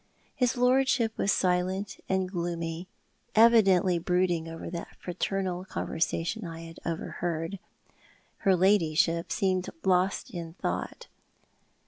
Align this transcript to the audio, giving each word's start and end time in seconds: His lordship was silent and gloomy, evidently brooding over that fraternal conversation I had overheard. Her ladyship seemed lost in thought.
His 0.35 0.57
lordship 0.57 1.15
was 1.15 1.31
silent 1.31 1.99
and 2.09 2.27
gloomy, 2.27 2.87
evidently 3.35 3.99
brooding 3.99 4.47
over 4.47 4.67
that 4.71 4.95
fraternal 4.99 5.63
conversation 5.63 6.43
I 6.43 6.61
had 6.61 6.79
overheard. 6.83 7.59
Her 8.37 8.55
ladyship 8.55 9.31
seemed 9.31 9.69
lost 9.83 10.31
in 10.31 10.53
thought. 10.55 11.05